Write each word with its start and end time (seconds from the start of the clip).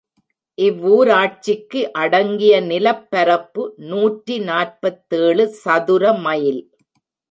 இவ்வூராட்சிக்கு 0.57 1.81
அடங்கிய 1.93 2.53
நிலப்பரப்பு, 2.61 3.63
நூற்றி 3.91 4.37
நாற்பத்தேழு 4.49 5.45
சதுர 5.63 6.13
மைல். 6.19 6.61